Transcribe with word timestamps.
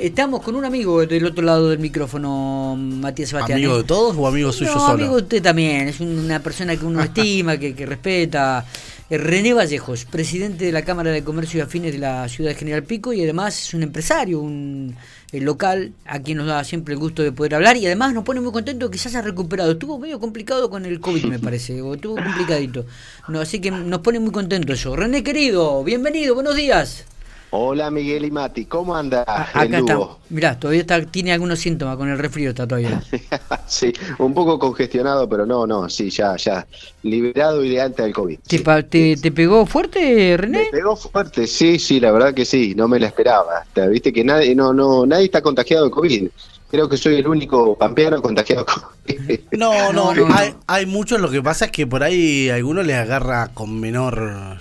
Estamos 0.00 0.42
con 0.42 0.54
un 0.54 0.64
amigo 0.64 1.04
del 1.04 1.26
otro 1.26 1.44
lado 1.44 1.70
del 1.70 1.80
micrófono, 1.80 2.76
Matías 2.78 3.30
Sebastián. 3.30 3.58
¿Amigo 3.58 3.78
de 3.78 3.84
todos 3.84 4.16
o 4.16 4.28
amigo 4.28 4.52
suyo 4.52 4.72
no, 4.72 4.80
solo? 4.80 4.92
amigo 4.92 5.16
de 5.16 5.22
usted 5.22 5.42
también, 5.42 5.88
es 5.88 5.98
una 5.98 6.40
persona 6.40 6.76
que 6.76 6.84
uno 6.84 7.02
estima, 7.02 7.56
que, 7.56 7.74
que 7.74 7.84
respeta. 7.84 8.64
Eh, 9.10 9.18
René 9.18 9.54
Vallejos, 9.54 10.04
presidente 10.04 10.66
de 10.66 10.72
la 10.72 10.82
Cámara 10.82 11.10
de 11.10 11.24
Comercio 11.24 11.58
y 11.58 11.62
Afines 11.62 11.92
de 11.92 11.98
la 11.98 12.28
ciudad 12.28 12.50
de 12.50 12.56
General 12.56 12.84
Pico 12.84 13.12
y 13.12 13.22
además 13.22 13.58
es 13.58 13.74
un 13.74 13.82
empresario, 13.82 14.38
un 14.40 14.94
eh, 15.32 15.40
local 15.40 15.92
a 16.04 16.20
quien 16.20 16.38
nos 16.38 16.46
da 16.46 16.62
siempre 16.62 16.94
el 16.94 17.00
gusto 17.00 17.22
de 17.22 17.32
poder 17.32 17.56
hablar 17.56 17.76
y 17.76 17.86
además 17.86 18.14
nos 18.14 18.22
pone 18.22 18.40
muy 18.40 18.52
contento 18.52 18.90
que 18.90 18.98
ya 18.98 19.10
se 19.10 19.18
ha 19.18 19.22
recuperado. 19.22 19.72
Estuvo 19.72 19.98
medio 19.98 20.20
complicado 20.20 20.70
con 20.70 20.84
el 20.86 21.00
COVID, 21.00 21.24
me 21.24 21.38
parece, 21.38 21.82
o 21.82 21.94
estuvo 21.94 22.14
complicadito. 22.16 22.86
No, 23.26 23.40
así 23.40 23.60
que 23.60 23.72
nos 23.72 24.00
pone 24.00 24.20
muy 24.20 24.30
contento 24.30 24.72
eso. 24.72 24.94
René 24.94 25.24
querido, 25.24 25.82
bienvenido, 25.82 26.34
buenos 26.34 26.54
días. 26.54 27.04
Hola 27.50 27.90
Miguel 27.90 28.26
y 28.26 28.30
Mati, 28.30 28.66
¿cómo 28.66 28.94
anda 28.94 29.24
A- 29.26 29.64
el 29.64 29.68
Acá 29.74 29.78
está. 29.78 29.98
Mirá, 30.28 30.58
todavía 30.60 30.82
está, 30.82 31.00
tiene 31.06 31.32
algunos 31.32 31.58
síntomas 31.58 31.96
con 31.96 32.08
el 32.10 32.18
resfrío, 32.18 32.50
está 32.50 32.66
todavía. 32.66 33.02
sí, 33.66 33.90
un 34.18 34.34
poco 34.34 34.58
congestionado, 34.58 35.26
pero 35.28 35.46
no, 35.46 35.66
no, 35.66 35.88
sí, 35.88 36.10
ya, 36.10 36.36
ya, 36.36 36.66
liberado 37.02 37.64
y 37.64 37.70
de 37.70 37.80
alta 37.80 38.02
del 38.02 38.12
COVID. 38.12 38.38
¿Te, 38.46 38.58
sí. 38.58 38.62
pa- 38.62 38.82
te, 38.82 39.16
te 39.16 39.32
pegó 39.32 39.64
fuerte, 39.64 39.98
Me 40.00 40.36
René? 40.36 40.68
pegó 40.70 40.94
fuerte, 40.94 41.46
sí, 41.46 41.78
sí, 41.78 42.00
la 42.00 42.12
verdad 42.12 42.34
que 42.34 42.44
sí, 42.44 42.74
no 42.76 42.86
me 42.86 43.00
la 43.00 43.06
esperaba. 43.06 43.60
Hasta, 43.62 43.86
Viste 43.86 44.12
que 44.12 44.22
nadie, 44.24 44.54
no, 44.54 44.74
no, 44.74 45.06
nadie 45.06 45.24
está 45.24 45.40
contagiado 45.40 45.86
de 45.86 45.90
COVID. 45.90 46.28
Creo 46.70 46.86
que 46.86 46.98
soy 46.98 47.14
el 47.14 47.26
único 47.26 47.78
pampeano 47.78 48.20
contagiado 48.20 48.66
de 49.06 49.16
COVID. 49.16 49.40
No, 49.52 49.90
no, 49.94 50.14
No, 50.14 50.26
no, 50.28 50.34
hay, 50.34 50.54
hay 50.66 50.84
muchos, 50.84 51.18
lo 51.18 51.30
que 51.30 51.40
pasa 51.42 51.64
es 51.64 51.70
que 51.70 51.86
por 51.86 52.02
ahí 52.02 52.50
a 52.50 52.56
algunos 52.56 52.84
les 52.84 52.96
agarra 52.96 53.48
con 53.54 53.80
menor 53.80 54.58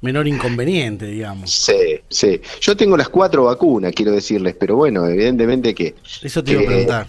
menor 0.00 0.26
inconveniente, 0.28 1.06
digamos. 1.06 1.50
Sí, 1.50 2.00
sí. 2.08 2.40
Yo 2.60 2.76
tengo 2.76 2.96
las 2.96 3.08
cuatro 3.08 3.44
vacunas, 3.44 3.92
quiero 3.92 4.12
decirles, 4.12 4.54
pero 4.58 4.76
bueno, 4.76 5.06
evidentemente 5.06 5.74
que 5.74 5.94
Eso 6.22 6.42
te 6.44 6.52
iba 6.52 6.62
a 6.62 6.66
preguntar. 6.66 7.06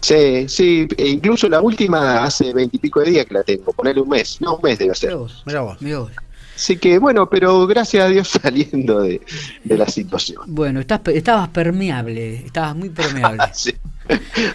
Sí, 0.00 0.48
sí, 0.48 0.86
e 0.96 1.08
incluso 1.08 1.48
la 1.48 1.60
última 1.60 2.24
hace 2.24 2.52
veintipico 2.52 3.00
de 3.00 3.10
días 3.10 3.26
que 3.26 3.34
la 3.34 3.42
tengo, 3.42 3.72
ponerle 3.72 4.02
un 4.02 4.08
mes, 4.08 4.40
no 4.40 4.56
un 4.56 4.62
mes 4.62 4.78
debe 4.78 4.94
ser. 4.94 5.10
Mirá 5.10 5.18
vos, 5.20 5.42
Mirá 5.46 5.60
vos. 5.60 5.82
mirá 5.82 5.98
vos. 6.00 6.12
Así 6.54 6.78
que 6.78 6.98
bueno, 6.98 7.28
pero 7.28 7.66
gracias 7.66 8.04
a 8.04 8.08
Dios 8.08 8.28
saliendo 8.42 9.00
de, 9.00 9.20
de 9.64 9.76
la 9.76 9.86
situación. 9.86 10.42
Bueno, 10.46 10.80
estás, 10.80 11.00
estabas 11.08 11.48
permeable, 11.48 12.36
estabas 12.46 12.74
muy 12.76 12.88
permeable. 12.90 13.42
Sí, 13.52 13.74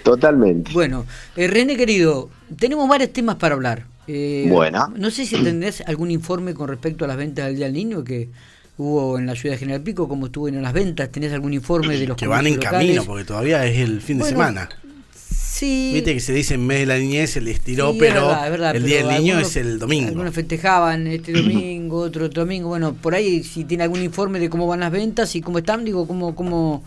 totalmente. 0.04 0.72
Bueno, 0.72 1.06
eh, 1.36 1.48
René 1.48 1.76
querido, 1.76 2.30
tenemos 2.58 2.88
varios 2.88 3.12
temas 3.12 3.36
para 3.36 3.56
hablar. 3.56 3.84
Eh, 4.08 4.48
Bueno. 4.50 4.92
No 4.98 5.12
sé 5.12 5.26
si 5.26 5.36
entendés 5.36 5.82
algún 5.88 6.12
informe 6.12 6.54
con 6.54 6.68
respecto 6.68 7.06
a 7.06 7.08
las 7.08 7.18
ventas 7.18 7.46
del 7.46 7.56
Día 7.56 7.66
del 7.66 7.74
Niño 7.76 8.04
que 8.04 8.30
hubo 8.78 9.18
en 9.20 9.26
la 9.28 9.36
ciudad 9.36 9.56
de 9.56 9.60
General 9.60 9.82
Pico, 9.82 10.08
cómo 10.08 10.26
estuvo 10.28 10.48
en 10.48 10.62
las 10.62 10.74
ventas, 10.74 11.10
¿tenés 11.12 11.32
algún 11.34 11.54
informe 11.54 11.98
de 11.98 12.08
los 12.08 12.18
Que 12.18 12.26
van 12.28 12.48
en 12.48 12.58
camino, 12.58 13.04
porque 13.06 13.24
todavía 13.26 13.66
es 13.66 13.78
el 13.78 14.02
fin 14.02 14.18
de 14.18 14.24
Bueno, 14.24 14.38
semana. 14.38 14.70
Sí. 15.16 15.92
Viste 15.94 16.16
que 16.16 16.20
se 16.20 16.34
dice 16.34 16.56
en 16.56 16.66
mes 16.66 16.80
de 16.80 16.86
la 16.88 16.98
niñez, 16.98 17.30
se 17.32 17.42
le 17.42 17.52
estiró, 17.52 17.92
Sí, 17.92 17.98
es 17.98 18.00
pero 18.00 18.28
verdad, 18.28 18.46
es 18.46 18.52
verdad, 18.52 18.76
el 18.76 18.82
pero 18.82 18.86
día 18.88 18.98
del 18.98 19.08
niño 19.22 19.34
algunos- 19.36 19.52
es 19.52 19.58
el 19.58 19.78
domingo. 19.80 20.08
Algunos 20.08 20.34
festejaban 20.34 21.06
este 21.06 21.34
domingo, 21.34 21.98
otro 22.00 22.26
otro 22.26 22.44
domingo. 22.44 22.70
Bueno, 22.70 22.94
por 22.96 23.14
ahí 23.14 23.44
si 23.44 23.66
tiene 23.66 23.84
algún 23.84 24.02
informe 24.02 24.40
de 24.40 24.50
cómo 24.50 24.66
van 24.66 24.80
las 24.80 24.92
ventas 24.92 25.36
y 25.36 25.42
cómo 25.42 25.60
están, 25.60 25.86
digo, 25.86 26.08
cómo, 26.08 26.34
cómo, 26.36 26.84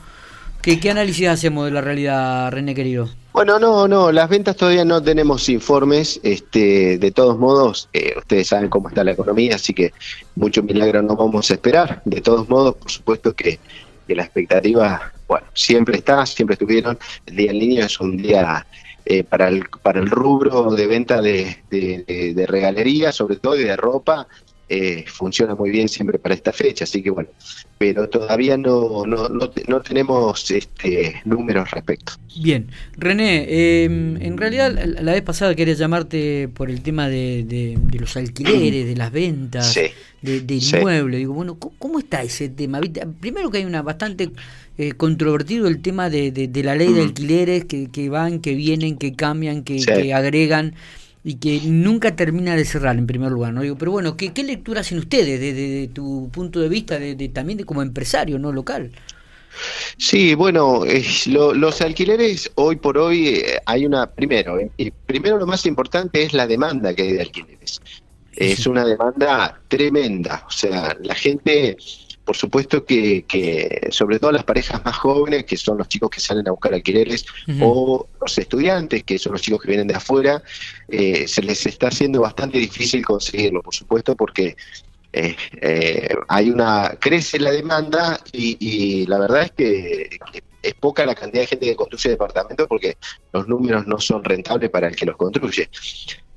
qué, 0.64 0.90
análisis 0.90 1.28
hacemos 1.28 1.66
de 1.66 1.70
la 1.70 1.80
realidad, 1.80 2.50
René 2.50 2.74
querido. 2.74 3.08
Bueno, 3.32 3.58
no, 3.58 3.86
no, 3.88 4.12
las 4.12 4.28
ventas 4.28 4.56
todavía 4.56 4.84
no 4.84 5.02
tenemos 5.02 5.48
informes. 5.48 6.20
Este, 6.22 6.98
de 6.98 7.10
todos 7.10 7.38
modos, 7.38 7.88
eh, 7.92 8.14
ustedes 8.16 8.48
saben 8.48 8.68
cómo 8.70 8.88
está 8.88 9.02
la 9.04 9.12
economía, 9.12 9.56
así 9.56 9.74
que 9.74 9.92
mucho 10.36 10.62
milagro 10.62 11.02
no 11.02 11.16
vamos 11.16 11.50
a 11.50 11.54
esperar. 11.54 12.00
De 12.04 12.20
todos 12.20 12.48
modos, 12.48 12.76
por 12.76 12.90
supuesto 12.90 13.34
que, 13.34 13.58
la 14.08 14.22
expectativa, 14.22 15.12
bueno, 15.26 15.46
siempre 15.54 15.96
está, 15.98 16.24
siempre 16.26 16.54
estuvieron. 16.54 16.98
El 17.26 17.36
Día 17.36 17.48
del 17.52 17.58
Niño 17.58 17.84
es 17.84 17.98
un 18.00 18.16
día 18.18 18.66
eh, 19.04 19.24
para, 19.24 19.48
el, 19.48 19.64
para 19.82 19.98
el 20.00 20.08
rubro 20.10 20.70
de 20.70 20.86
venta 20.86 21.20
de, 21.20 21.58
de- 21.70 22.04
de- 22.06 22.34
de 22.34 22.46
regalería, 22.46 23.12
sobre 23.12 23.36
todo 23.36 23.56
y 23.58 23.64
de 23.64 23.76
ropa. 23.76 24.26
Eh, 24.68 25.04
funciona 25.06 25.54
muy 25.54 25.70
bien 25.70 25.88
siempre 25.88 26.18
para 26.18 26.34
esta 26.34 26.52
fecha, 26.52 26.84
así 26.84 27.02
que 27.02 27.10
bueno, 27.10 27.28
pero 27.78 28.08
todavía 28.08 28.56
no, 28.56 29.04
no, 29.06 29.28
no, 29.28 29.50
no 29.68 29.80
tenemos 29.82 30.50
este, 30.50 31.20
números 31.24 31.70
respecto. 31.70 32.12
Bien, 32.40 32.68
René, 32.96 33.44
eh, 33.48 33.84
en 33.84 34.36
realidad 34.38 34.72
la, 35.00 35.12
vez 35.12 35.22
pasada 35.22 35.54
quería 35.54 35.74
llamarte 35.74 36.48
por 36.48 36.70
el 36.70 36.80
tema 36.82 37.08
de, 37.08 37.44
de- 37.44 37.78
de 37.78 37.98
los 37.98 38.16
alquileres, 38.16 38.86
de 38.86 38.96
las 38.96 39.12
ventas, 39.12 39.72
Sí. 39.72 39.82
de, 40.22 40.40
del 40.40 40.60
Sí. 40.60 40.76
inmueble. 40.76 41.18
Digo, 41.18 41.34
bueno, 41.34 41.56
¿cómo, 41.58 41.74
cómo 41.78 41.98
está 41.98 42.22
ese 42.22 42.48
tema? 42.48 42.80
Primero 43.20 43.50
que 43.50 43.58
hay 43.58 43.64
una 43.66 43.82
bastante 43.82 44.30
eh, 44.78 44.92
controvertido 44.92 45.68
el 45.68 45.80
tema 45.82 46.10
de, 46.10 46.50
la 46.64 46.74
ley 46.74 46.92
de 46.92 47.02
alquileres 47.02 47.64
que, 47.66 47.88
que 47.92 48.08
van, 48.08 48.40
que 48.40 48.54
vienen, 48.54 48.96
que 48.98 49.14
cambian, 49.14 49.62
que, 49.62 49.78
Sí. 49.78 49.86
que 49.86 50.12
agregan 50.14 50.74
y 51.24 51.36
que 51.40 51.62
nunca 51.64 52.16
termina 52.16 52.56
de 52.56 52.64
cerrar 52.66 52.96
en 52.98 53.06
primer 53.08 53.32
lugar, 53.32 53.52
¿no? 53.54 53.62
Digo, 53.62 53.78
pero 53.78 53.92
bueno, 53.92 54.16
¿qué, 54.16 54.32
qué 54.34 54.44
lectura 54.44 54.82
hacen 54.82 54.98
ustedes 54.98 55.40
desde 55.40 55.88
tu 55.88 56.30
punto 56.32 56.60
de 56.60 56.68
vista, 56.68 56.98
de, 57.00 57.16
de- 57.16 57.30
también 57.30 57.58
de 57.58 57.64
como 57.64 57.82
empresario, 57.82 58.38
no 58.38 58.52
local? 58.52 58.92
Sí, 59.98 60.34
bueno, 60.34 60.84
eh, 60.84 61.04
lo- 61.26 61.54
los 61.54 61.80
alquileres 61.80 62.50
hoy 62.56 62.76
por 62.76 62.98
hoy 62.98 63.28
eh, 63.38 63.58
hay 63.66 63.86
una, 63.86 64.06
primero, 64.10 64.58
eh, 64.58 64.92
primero 65.06 65.38
lo 65.38 65.46
más 65.46 65.66
importante 65.66 66.22
es 66.22 66.32
la 66.32 66.46
demanda 66.46 66.94
que 66.94 67.02
hay 67.02 67.12
de 67.12 67.20
alquileres. 67.22 67.80
Es 68.36 68.66
una 68.66 68.84
demanda 68.84 69.62
tremenda, 69.68 70.44
o 70.48 70.50
sea, 70.50 70.96
la 71.02 71.14
gente, 71.14 71.76
por 72.24 72.36
supuesto 72.36 72.84
que, 72.84 73.24
que 73.26 73.88
sobre 73.90 74.18
todo 74.18 74.32
las 74.32 74.44
parejas 74.44 74.84
más 74.84 74.96
jóvenes, 74.96 75.44
que 75.44 75.56
son 75.56 75.78
los 75.78 75.88
chicos 75.88 76.10
que 76.10 76.20
salen 76.20 76.48
a 76.48 76.52
buscar 76.52 76.72
alquileres, 76.74 77.26
o 77.60 78.06
los 78.20 78.38
estudiantes, 78.38 79.04
que 79.04 79.18
son 79.18 79.32
los 79.32 79.42
chicos 79.42 79.60
que 79.60 79.68
vienen 79.68 79.86
de 79.86 79.94
afuera, 79.94 80.42
eh, 80.88 81.28
se 81.28 81.42
les 81.42 81.66
está 81.66 81.88
haciendo 81.88 82.22
bastante 82.22 82.58
difícil 82.58 83.04
conseguirlo, 83.04 83.62
por 83.62 83.74
supuesto, 83.74 84.16
porque 84.16 84.56
eh, 85.12 85.36
eh, 85.60 86.14
hay 86.28 86.50
una 86.50 86.96
crece 86.98 87.38
la 87.38 87.52
demanda 87.52 88.18
y, 88.32 88.56
y 88.58 89.06
la 89.06 89.18
verdad 89.18 89.42
es 89.42 89.52
que, 89.52 90.18
que 90.32 90.42
es 90.62 90.74
poca 90.74 91.04
la 91.04 91.14
cantidad 91.14 91.42
de 91.42 91.46
gente 91.46 91.66
que 91.66 91.76
construye 91.76 92.10
departamentos 92.10 92.66
porque 92.66 92.96
los 93.32 93.46
números 93.46 93.86
no 93.86 94.00
son 94.00 94.24
rentables 94.24 94.70
para 94.70 94.88
el 94.88 94.96
que 94.96 95.06
los 95.06 95.16
construye. 95.16 95.68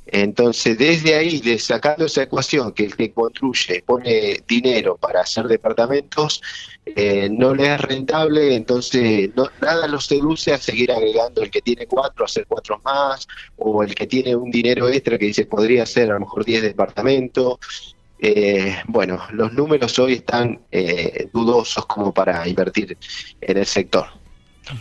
Entonces, 0.09 0.77
desde 0.77 1.15
ahí, 1.15 1.39
de 1.41 1.59
sacando 1.59 2.05
esa 2.05 2.23
ecuación, 2.23 2.71
que 2.71 2.85
el 2.85 2.95
que 2.95 3.11
construye 3.11 3.83
pone 3.85 4.41
dinero 4.47 4.95
para 4.97 5.21
hacer 5.21 5.47
departamentos, 5.47 6.41
eh, 6.85 7.27
no 7.29 7.53
le 7.53 7.73
es 7.73 7.81
rentable, 7.81 8.55
entonces 8.55 9.29
no, 9.35 9.49
nada 9.61 9.87
lo 9.87 9.99
seduce 9.99 10.53
a 10.53 10.57
seguir 10.57 10.91
agregando 10.91 11.41
el 11.41 11.51
que 11.51 11.61
tiene 11.61 11.87
cuatro, 11.87 12.23
hacer 12.23 12.45
cuatro 12.47 12.79
más, 12.85 13.27
o 13.57 13.83
el 13.83 13.93
que 13.93 14.07
tiene 14.07 14.35
un 14.35 14.49
dinero 14.49 14.87
extra 14.87 15.17
que 15.17 15.25
dice 15.25 15.45
podría 15.45 15.83
hacer 15.83 16.09
a 16.09 16.13
lo 16.13 16.21
mejor 16.21 16.45
10 16.45 16.61
departamentos. 16.61 17.59
Eh, 18.19 18.77
bueno, 18.87 19.21
los 19.31 19.53
números 19.53 19.99
hoy 19.99 20.13
están 20.13 20.61
eh, 20.71 21.27
dudosos 21.33 21.85
como 21.85 22.13
para 22.13 22.47
invertir 22.47 22.97
en 23.41 23.57
el 23.57 23.65
sector. 23.65 24.05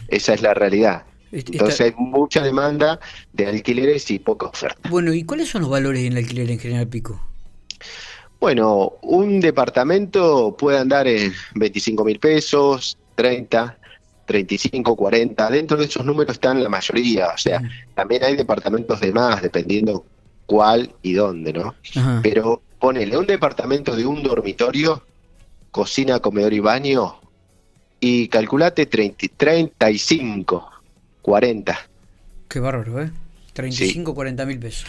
Esa 0.08 0.34
es 0.34 0.42
la 0.42 0.54
realidad. 0.54 1.04
Est- 1.32 1.50
Entonces 1.50 1.80
hay 1.80 1.92
mucha 1.96 2.42
demanda 2.42 3.00
de 3.32 3.46
alquileres 3.46 4.10
y 4.10 4.18
poca 4.18 4.46
oferta. 4.46 4.88
Bueno, 4.88 5.12
¿y 5.12 5.24
cuáles 5.24 5.48
son 5.48 5.62
los 5.62 5.70
valores 5.70 6.02
en 6.04 6.12
el 6.12 6.18
alquiler 6.18 6.50
en 6.50 6.58
General 6.58 6.86
Pico? 6.88 7.20
Bueno, 8.38 8.92
un 9.02 9.40
departamento 9.40 10.54
puede 10.56 10.78
andar 10.78 11.06
en 11.08 11.32
25 11.54 12.04
mil 12.04 12.18
pesos, 12.18 12.98
30, 13.14 13.78
35, 14.26 14.94
40. 14.94 15.50
Dentro 15.50 15.76
de 15.76 15.86
esos 15.86 16.04
números 16.04 16.34
están 16.34 16.62
la 16.62 16.68
mayoría. 16.68 17.28
O 17.28 17.38
sea, 17.38 17.58
Ujú. 17.58 17.68
también 17.94 18.24
hay 18.24 18.36
departamentos 18.36 19.00
de 19.00 19.12
más, 19.12 19.42
dependiendo 19.42 20.04
cuál 20.44 20.94
y 21.02 21.14
dónde, 21.14 21.52
¿no? 21.52 21.74
Ajá. 21.96 22.20
Pero 22.22 22.62
ponele 22.78 23.16
un 23.16 23.26
departamento 23.26 23.96
de 23.96 24.04
un 24.06 24.22
dormitorio, 24.22 25.02
cocina, 25.70 26.20
comedor 26.20 26.52
y 26.52 26.60
baño, 26.60 27.16
y 28.00 28.28
calculate 28.28 28.84
30, 28.86 29.26
35, 29.36 30.70
40. 31.26 31.76
Qué 32.48 32.60
bárbaro, 32.60 33.02
¿eh? 33.02 33.10
35, 33.52 34.14
40 34.14 34.46
mil 34.46 34.58
pesos. 34.60 34.86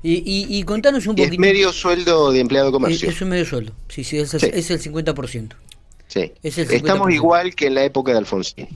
Y, 0.00 0.14
y, 0.18 0.58
y 0.58 0.62
contanos 0.62 1.06
un 1.08 1.18
Y 1.18 1.22
es 1.22 1.26
poquito. 1.28 1.40
medio 1.40 1.72
sueldo 1.72 2.30
de 2.30 2.38
empleado 2.40 2.66
de 2.68 2.72
comercio. 2.72 3.08
Es 3.10 3.20
un 3.20 3.30
medio 3.30 3.44
sueldo. 3.44 3.72
Sí, 3.88 4.04
sí, 4.04 4.18
es 4.18 4.32
el, 4.34 4.40
Sí. 4.40 4.50
es 4.52 4.70
el 4.70 4.80
50%. 4.80 5.54
Sí. 6.06 6.32
Es 6.42 6.58
el 6.58 6.70
Estamos 6.70 7.08
50%. 7.08 7.14
igual 7.14 7.54
que 7.56 7.66
en 7.66 7.74
la 7.74 7.84
época 7.84 8.12
de 8.12 8.18
Alfonsín. 8.18 8.68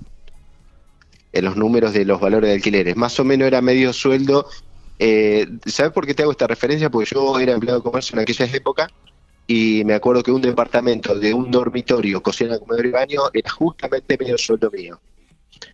En 1.32 1.44
los 1.44 1.56
números 1.56 1.92
de 1.92 2.04
los 2.04 2.20
valores 2.20 2.48
de 2.48 2.54
alquileres. 2.56 2.96
Más 2.96 3.20
o 3.20 3.24
menos 3.24 3.46
era 3.46 3.60
medio 3.60 3.92
sueldo. 3.92 4.48
Eh, 4.98 5.46
¿Sabes 5.66 5.92
por 5.92 6.06
qué 6.06 6.14
te 6.14 6.22
hago 6.22 6.32
esta 6.32 6.48
referencia? 6.48 6.90
Porque 6.90 7.10
yo 7.14 7.38
era 7.38 7.52
empleado 7.52 7.78
de 7.80 7.84
comercio 7.84 8.14
en 8.16 8.20
aquella 8.22 8.46
época 8.46 8.90
y 9.46 9.84
me 9.84 9.94
acuerdo 9.94 10.24
que 10.24 10.32
un 10.32 10.40
departamento 10.42 11.14
de 11.16 11.32
un 11.34 11.52
dormitorio, 11.52 12.20
cocina, 12.20 12.58
comedor 12.58 12.86
y 12.86 12.90
baño 12.90 13.20
era 13.32 13.50
justamente 13.50 14.16
medio 14.18 14.36
sueldo 14.38 14.70
mío. 14.72 14.98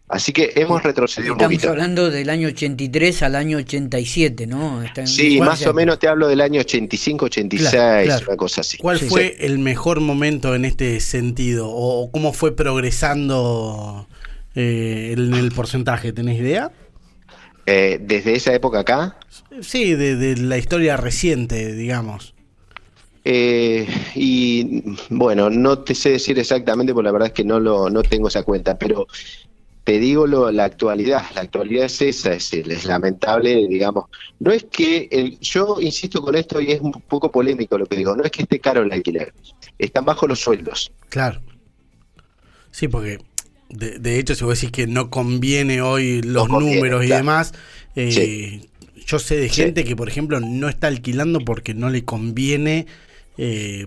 Así 0.08 0.32
que 0.32 0.52
hemos 0.56 0.82
retrocedido 0.82 1.32
un 1.32 1.38
Estamos 1.38 1.54
poquito. 1.56 1.70
hablando 1.70 2.10
del 2.10 2.28
año 2.28 2.48
83 2.48 3.22
al 3.22 3.34
año 3.34 3.56
87, 3.58 4.46
¿no? 4.46 4.82
Está 4.82 5.00
en- 5.02 5.06
Sí, 5.08 5.38
¿cuál 5.38 5.48
más 5.50 5.58
sea? 5.60 5.70
o 5.70 5.74
menos 5.74 5.98
te 5.98 6.06
hablo 6.08 6.28
del 6.28 6.40
año 6.42 6.60
85, 6.60 7.24
86, 7.26 7.70
Claro, 7.70 8.04
claro. 8.04 8.24
una 8.28 8.36
cosa 8.36 8.60
así. 8.60 8.76
¿Cuál 8.76 8.98
Sí. 8.98 9.06
fue 9.06 9.36
el 9.40 9.58
mejor 9.58 10.00
momento 10.00 10.54
en 10.54 10.64
este 10.66 11.00
sentido? 11.00 11.68
¿O 11.70 12.10
cómo 12.10 12.32
fue 12.34 12.54
progresando 12.54 14.06
eh, 14.54 15.14
en 15.16 15.32
el 15.32 15.50
porcentaje? 15.52 16.12
¿Tenés 16.12 16.38
idea? 16.38 16.70
Eh, 17.64 17.98
desde 18.02 18.34
esa 18.34 18.52
época 18.52 18.80
acá. 18.80 19.16
Sí, 19.62 19.94
de, 19.94 20.16
de 20.16 20.36
la 20.36 20.58
historia 20.58 20.98
reciente, 20.98 21.72
digamos. 21.72 22.34
Eh, 23.24 23.86
y 24.14 24.82
bueno, 25.08 25.48
no 25.48 25.78
te 25.78 25.94
sé 25.94 26.10
decir 26.10 26.38
exactamente, 26.38 26.92
porque 26.92 27.04
la 27.06 27.12
verdad 27.12 27.28
es 27.28 27.34
que 27.34 27.44
no 27.44 27.60
lo 27.60 27.88
no 27.88 28.02
tengo 28.02 28.26
esa 28.28 28.42
cuenta, 28.42 28.76
pero 28.76 29.06
te 29.84 29.98
digo 29.98 30.26
lo, 30.26 30.50
la 30.52 30.64
actualidad. 30.64 31.22
La 31.34 31.42
actualidad 31.42 31.86
es 31.86 32.00
esa, 32.02 32.32
es, 32.34 32.52
es 32.52 32.84
lamentable, 32.84 33.66
digamos. 33.68 34.04
No 34.38 34.52
es 34.52 34.64
que 34.70 35.08
el, 35.10 35.38
yo 35.40 35.76
insisto 35.80 36.22
con 36.22 36.34
esto 36.36 36.60
y 36.60 36.72
es 36.72 36.80
un 36.80 36.92
poco 36.92 37.30
polémico 37.32 37.76
lo 37.78 37.86
que 37.86 37.96
digo. 37.96 38.14
No 38.16 38.22
es 38.24 38.30
que 38.30 38.42
esté 38.42 38.60
caro 38.60 38.82
el 38.82 38.92
alquiler, 38.92 39.32
están 39.78 40.04
bajo 40.04 40.26
los 40.26 40.40
sueldos. 40.40 40.92
Claro. 41.08 41.40
Sí, 42.70 42.88
porque 42.88 43.18
de, 43.68 43.98
de 43.98 44.18
hecho, 44.18 44.34
si 44.34 44.44
vos 44.44 44.58
decís 44.60 44.72
que 44.72 44.86
no 44.86 45.10
conviene 45.10 45.82
hoy 45.82 46.22
los 46.22 46.48
No 46.48 46.54
conviene, 46.54 46.76
números 46.76 47.04
y 47.04 47.06
claro. 47.08 47.20
demás, 47.20 47.52
eh, 47.96 48.12
Sí. 48.12 48.70
yo 49.06 49.18
sé 49.18 49.36
de 49.36 49.48
Sí. 49.48 49.62
gente 49.62 49.84
que, 49.84 49.96
por 49.96 50.08
ejemplo, 50.08 50.40
no 50.40 50.68
está 50.68 50.86
alquilando 50.86 51.40
porque 51.40 51.74
no 51.74 51.90
le 51.90 52.04
conviene. 52.04 52.86
eh, 53.38 53.86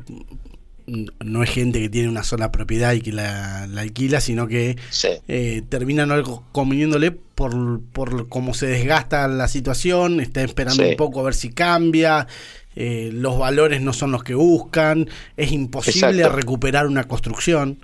no 0.88 1.44
es 1.44 1.50
gente 1.50 1.80
que 1.82 1.90
tiene 1.90 2.10
una 2.10 2.24
sola 2.24 2.52
propiedad 2.52 2.94
y 2.94 3.02
que 3.02 3.12
la, 3.12 3.68
la 3.68 3.82
alquila, 3.82 4.22
sino 4.22 4.48
que 4.48 4.78
Sí. 4.92 5.10
eh, 5.28 5.64
termina 5.68 6.06
no 6.06 6.44
conveniéndole 6.52 7.12
por, 7.12 7.82
por 7.92 8.30
cómo 8.30 8.54
se 8.54 8.68
desgasta 8.68 9.28
la 9.28 9.48
situación, 9.48 10.20
está 10.20 10.42
esperando 10.44 10.84
Sí. 10.84 10.90
un 10.92 10.96
poco 10.96 11.20
a 11.22 11.24
ver 11.24 11.34
si 11.34 11.50
cambia, 11.50 12.28
eh, 12.76 13.10
los 13.14 13.38
valores 13.40 13.82
no 13.82 13.94
son 13.94 14.12
los 14.12 14.24
que 14.24 14.36
buscan, 14.36 15.10
es 15.38 15.52
imposible 15.52 16.10
Exacto. 16.22 16.36
recuperar 16.36 16.88
una 16.88 17.06
construcción. 17.06 17.80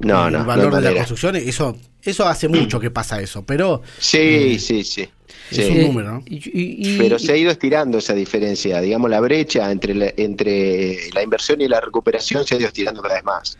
No, 0.00 0.26
el 0.28 0.32
no, 0.32 0.38
no 0.40 0.44
valor 0.44 0.74
de 0.76 0.80
la 0.82 0.94
construcción, 0.94 1.34
eso, 1.36 1.76
eso 2.02 2.26
hace 2.28 2.46
mucho 2.48 2.78
que 2.78 2.90
pasa 2.90 3.20
eso, 3.20 3.44
pero 3.44 3.82
Sí, 3.98 4.58
sí, 4.60 4.84
sí. 4.84 5.08
Es 5.50 5.70
un 5.70 5.80
número, 5.82 6.12
¿no? 6.12 6.22
y- 6.26 6.36
y- 6.36 6.94
y- 6.94 6.98
Pero 6.98 7.18
se 7.18 7.32
ha 7.32 7.36
ido 7.36 7.50
estirando 7.50 7.98
esa 7.98 8.14
diferencia, 8.14 8.80
digamos, 8.80 9.10
la 9.10 9.20
brecha 9.20 9.70
entre 9.70 9.94
la, 9.94 10.12
entre 10.16 11.10
la 11.14 11.22
inversión 11.22 11.60
y 11.60 11.68
la 11.68 11.80
recuperación 11.80 12.46
se 12.46 12.54
ha 12.54 12.58
ido 12.58 12.66
estirando 12.68 13.00
cada 13.02 13.14
vez 13.14 13.24
más. 13.24 13.58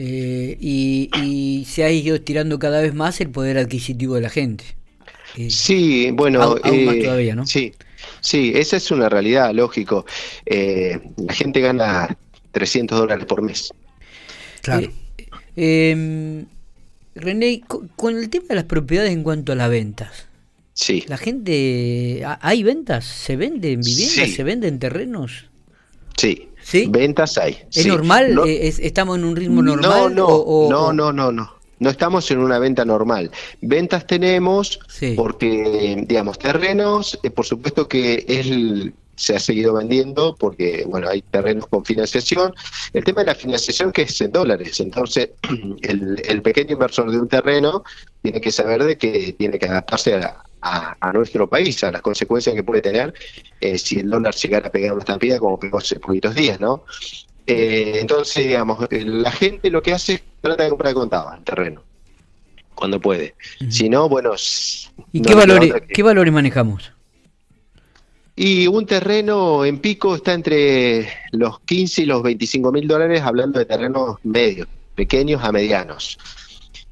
eh, 0.00 0.56
y, 0.60 1.10
y 1.22 1.64
se 1.64 1.82
ha 1.82 1.90
ido 1.90 2.14
estirando 2.14 2.58
cada 2.60 2.80
vez 2.80 2.94
más 2.94 3.20
el 3.20 3.30
poder 3.30 3.58
adquisitivo 3.58 4.14
de 4.14 4.20
la 4.20 4.30
gente. 4.30 4.64
Eh, 5.36 5.50
Sí, 5.50 6.10
bueno, 6.12 6.40
Aún- 6.40 6.60
aún 6.62 6.84
más 6.84 6.94
eh, 6.96 7.02
todavía, 7.02 7.34
¿no? 7.34 7.46
Sí, 7.46 7.72
sí, 8.20 8.52
esa 8.54 8.76
es 8.76 8.90
una 8.92 9.08
realidad, 9.08 9.52
lógico. 9.52 10.06
Eh, 10.46 11.00
la 11.16 11.32
gente 11.34 11.60
gana 11.60 12.16
300 12.52 12.96
dólares 12.98 13.26
por 13.26 13.42
mes. 13.42 13.72
Claro. 14.62 14.86
Eh, 15.16 15.26
eh, 15.56 16.44
René, 17.16 17.62
co- 17.66 17.84
con 17.96 18.16
el 18.16 18.30
tema 18.30 18.46
de 18.50 18.54
las 18.54 18.64
propiedades 18.64 19.10
en 19.12 19.24
cuanto 19.24 19.50
a 19.50 19.56
las 19.56 19.68
ventas, 19.68 20.26
Sí, 20.80 21.04
¿la 21.08 21.16
gente... 21.18 22.22
ha- 22.24 22.38
¿Hay 22.40 22.62
ventas? 22.62 23.04
¿Se 23.04 23.34
venden 23.34 23.80
viviendas? 23.80 24.28
Sí. 24.28 24.32
¿Se 24.32 24.44
venden 24.44 24.78
terrenos? 24.78 25.46
sí. 26.16 26.44
¿Sí? 26.62 26.86
Ventas 26.90 27.38
hay. 27.38 27.56
¿Es 27.72 27.82
sí. 27.84 27.88
normal? 27.88 28.34
No- 28.34 28.44
Eh, 28.44 28.68
es- 28.68 28.78
¿Estamos 28.78 29.16
en 29.16 29.24
un 29.24 29.34
ritmo 29.34 29.62
normal? 29.62 29.90
No, 29.90 30.08
no, 30.10 30.26
o- 30.26 30.66
o- 30.66 30.70
no, 30.70 30.92
no, 30.92 31.12
no, 31.12 31.32
no. 31.32 31.50
No 31.78 31.90
estamos 31.90 32.30
en 32.30 32.38
una 32.40 32.58
venta 32.58 32.84
normal. 32.84 33.30
Ventas 33.62 34.06
tenemos 34.06 34.78
porque, 35.16 36.04
digamos, 36.06 36.38
terrenos, 36.38 37.18
eh, 37.22 37.30
por 37.30 37.46
supuesto 37.46 37.88
que 37.88 38.24
el- 38.28 38.92
se 39.16 39.34
ha 39.34 39.40
seguido 39.40 39.74
vendiendo 39.74 40.36
porque, 40.38 40.84
bueno, 40.86 41.08
hay 41.08 41.22
terrenos 41.22 41.66
con 41.68 41.84
financiación. 41.84 42.52
El 42.92 43.02
tema 43.02 43.22
de 43.22 43.26
la 43.28 43.34
financiación 43.34 43.90
que 43.90 44.02
es 44.02 44.20
en 44.20 44.30
dólares. 44.30 44.78
Entonces, 44.80 45.30
el, 45.82 46.22
el 46.28 46.42
pequeño 46.42 46.72
inversor 46.74 47.10
de 47.10 47.18
un 47.18 47.28
terreno 47.28 47.82
tiene 48.22 48.40
que 48.42 48.52
saber 48.52 48.84
de 48.84 48.98
que 48.98 49.34
tiene 49.38 49.58
que 49.58 49.66
adaptarse 49.66 50.14
a, 50.16 50.42
a- 50.60 50.96
a 51.00 51.12
nuestro 51.12 51.48
país, 51.48 51.82
a 51.84 51.92
las 51.92 52.02
consecuencias 52.02 52.54
que 52.54 52.64
puede 52.64 52.82
tener 52.82 53.14
eh, 53.60 53.78
si 53.78 54.00
el 54.00 54.10
dólar 54.10 54.34
llegara 54.34 54.68
a 54.68 54.72
pegar 54.72 54.92
una 54.92 55.00
estampida 55.00 55.38
como 55.38 55.58
pegó 55.58 55.78
hace 55.78 55.98
poquitos 56.00 56.34
días, 56.34 56.58
¿no? 56.60 56.84
Eh, 57.46 57.98
entonces, 58.00 58.46
digamos, 58.46 58.86
eh, 58.90 59.04
la 59.04 59.30
gente 59.32 59.70
lo 59.70 59.82
que 59.82 59.92
hace 59.92 60.14
es 60.14 60.22
trata 60.40 60.64
de 60.64 60.70
comprar 60.70 60.94
contado 60.94 61.32
el 61.34 61.42
terreno, 61.44 61.82
cuando 62.74 63.00
puede. 63.00 63.34
Si 63.70 63.88
no, 63.88 64.08
bueno... 64.08 64.32
¿Y 65.12 65.20
no 65.20 65.28
qué, 65.28 65.34
valores, 65.34 65.72
que- 65.74 65.86
qué 65.94 66.02
valores 66.02 66.32
manejamos? 66.32 66.92
Y 68.36 68.68
un 68.68 68.86
terreno 68.86 69.64
en 69.64 69.80
pico 69.80 70.14
está 70.14 70.32
entre 70.32 71.08
los 71.32 71.58
15 71.60 72.02
y 72.02 72.06
los 72.06 72.22
25 72.22 72.70
mil 72.70 72.86
dólares, 72.86 73.20
hablando 73.22 73.58
de 73.58 73.66
terrenos 73.66 74.16
medios, 74.22 74.68
pequeños 74.94 75.42
a 75.42 75.50
medianos. 75.50 76.18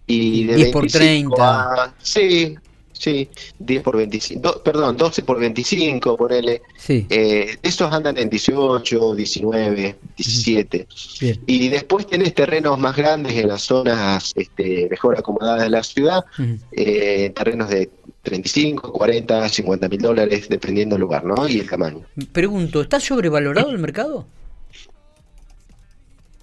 Y 0.09 0.45
de 0.45 0.57
10 0.57 0.73
por 0.73 0.83
25 0.83 1.37
30. 1.37 1.85
a- 1.85 1.95
sí, 1.99 2.57
sí, 2.98 3.28
10 3.58 3.82
por 3.82 3.96
25, 3.96 4.40
do- 4.40 4.62
perdón, 4.62 4.96
12 4.96 5.22
por 5.22 5.38
25, 5.38 6.16
ponele. 6.16 6.62
Sí, 6.76 7.06
Eh, 7.10 7.56
esos 7.62 7.93
andan 7.93 8.16
en 8.19 8.28
18, 8.31 9.14
19, 9.14 9.96
17. 10.16 10.87
bien. 11.20 11.40
Y 11.46 11.69
después 11.69 12.06
tenés 12.06 12.34
terrenos 12.34 12.78
más 12.78 12.96
grandes 12.96 13.32
en 13.34 13.48
las 13.48 13.62
zonas 13.62 14.32
este, 14.37 14.88
mejor 14.90 15.19
acomodadas 15.19 15.62
de 15.62 15.70
la 15.70 15.82
ciudad, 15.82 16.25
Ujú. 16.38 16.56
eh, 16.72 17.31
terrenos 17.34 17.69
de 17.70 17.90
35, 18.22 18.93
40, 18.93 19.48
50 19.48 19.88
mil 19.88 20.00
dólares, 20.00 20.48
dependiendo 20.48 20.94
del 20.96 21.02
lugar 21.02 21.25
¿no? 21.25 21.46
y 21.48 21.60
el 21.60 21.69
tamaño. 21.69 22.00
Pregunto, 22.32 22.81
¿está 22.81 22.98
sobrevalorado 22.98 23.70
el 23.70 23.78
mercado? 23.78 24.26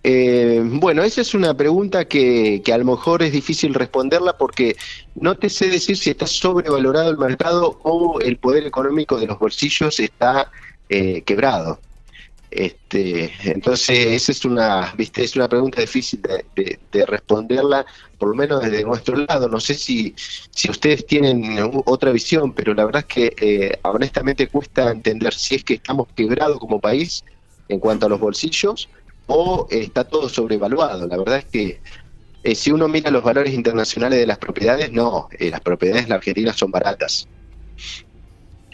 Eh, 0.06 0.62
bueno, 0.66 1.02
esa 1.04 1.22
es 1.22 1.34
una 1.34 1.56
pregunta 1.56 2.06
que, 2.06 2.62
que 2.64 2.74
a 2.74 2.78
lo 2.78 2.84
mejor 2.86 3.24
es 3.24 3.32
difícil 3.32 3.74
responderla 3.74 4.38
porque 4.38 4.76
no 5.16 5.36
te 5.38 5.50
sé 5.50 5.70
decir 5.70 5.96
si 5.98 6.10
está 6.10 6.28
sobrevalorado 6.28 7.10
el 7.10 7.18
mercado 7.18 7.80
o 7.84 8.20
el 8.20 8.38
poder 8.38 8.66
económico 8.68 9.18
de 9.18 9.28
los 9.28 9.40
bolsillos 9.40 10.00
está 10.02 10.52
eh, 10.90 11.22
quebrado. 11.24 11.84
Este, 12.52 13.34
entonces, 13.52 14.00
esa 14.08 14.32
es 14.34 14.46
una, 14.46 14.94
viste, 14.98 15.24
es 15.24 15.36
una 15.36 15.50
pregunta 15.50 15.82
difícil 15.82 16.22
de, 16.22 16.46
de- 16.56 16.80
de 16.92 17.06
responderla, 17.08 17.86
por 18.18 18.30
lo 18.30 18.36
menos 18.36 18.62
desde 18.64 18.84
nuestro 18.84 19.18
lado. 19.18 19.50
No 19.50 19.60
sé 19.60 19.74
si, 19.76 20.16
si 20.52 20.70
ustedes 20.72 21.06
tienen 21.08 21.60
otra 21.86 22.12
visión, 22.12 22.54
pero 22.54 22.74
la 22.76 22.86
verdad 22.86 23.06
es 23.10 23.16
que 23.16 23.34
eh, 23.42 23.80
honestamente 23.84 24.50
cuesta 24.50 24.92
entender 24.92 25.34
si 25.34 25.56
es 25.56 25.64
que 25.66 25.76
estamos 25.76 26.08
quebrados 26.16 26.60
como 26.60 26.80
país 26.82 27.24
en 27.68 27.80
cuanto 27.80 28.06
a 28.06 28.10
los 28.10 28.20
bolsillos 28.20 28.90
o 29.28 29.68
está 29.70 30.04
todo 30.04 30.30
sobrevaluado. 30.30 31.08
La 31.08 31.18
verdad 31.18 31.38
es 31.38 31.46
que 31.46 31.80
eh, 32.44 32.56
si 32.56 32.72
uno 32.72 32.88
mira 32.88 33.10
los 33.10 33.24
valores 33.24 33.54
internacionales 33.54 34.20
de 34.20 34.28
las 34.28 34.38
propiedades, 34.38 34.92
no, 34.92 35.30
eh, 35.40 35.50
las 35.50 35.62
propiedades 35.62 36.04
en 36.04 36.10
la 36.10 36.16
Argentina 36.16 36.54
son 36.54 36.72
baratas. 36.72 37.28